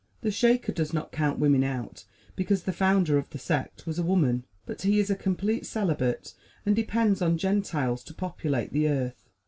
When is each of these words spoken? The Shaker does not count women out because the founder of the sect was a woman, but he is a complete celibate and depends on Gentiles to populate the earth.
The 0.21 0.31
Shaker 0.31 0.71
does 0.71 0.93
not 0.93 1.11
count 1.11 1.37
women 1.37 1.63
out 1.63 2.05
because 2.35 2.63
the 2.63 2.73
founder 2.73 3.19
of 3.19 3.29
the 3.29 3.37
sect 3.37 3.85
was 3.85 3.99
a 3.99 4.03
woman, 4.03 4.45
but 4.65 4.81
he 4.81 4.97
is 4.99 5.11
a 5.11 5.15
complete 5.15 5.63
celibate 5.63 6.33
and 6.65 6.75
depends 6.75 7.21
on 7.21 7.37
Gentiles 7.37 8.03
to 8.05 8.13
populate 8.15 8.73
the 8.73 8.87
earth. 8.87 9.29